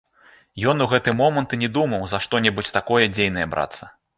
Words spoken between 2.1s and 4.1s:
за што-небудзь такое дзейнае брацца.